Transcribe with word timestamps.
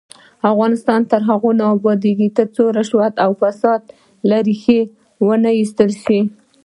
افغانستان 0.51 1.01
تر 1.11 1.21
هغو 1.29 1.49
نه 1.59 1.65
ابادیږي، 1.75 2.27
ترڅو 2.37 2.63
رشوت 2.77 3.13
او 3.23 3.31
فساد 3.41 3.81
له 4.29 4.37
ریښې 4.47 4.79
ونه 5.27 5.49
ایستل 5.59 5.91
شي. 6.03 6.19